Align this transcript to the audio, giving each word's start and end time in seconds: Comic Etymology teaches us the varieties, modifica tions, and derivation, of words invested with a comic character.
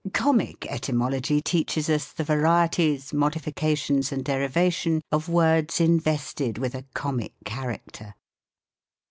Comic 0.15 0.65
Etymology 0.65 1.43
teaches 1.43 1.87
us 1.87 2.11
the 2.11 2.23
varieties, 2.23 3.13
modifica 3.13 3.77
tions, 3.77 4.11
and 4.11 4.25
derivation, 4.25 5.03
of 5.11 5.29
words 5.29 5.79
invested 5.79 6.57
with 6.57 6.73
a 6.73 6.85
comic 6.95 7.33
character. 7.45 8.15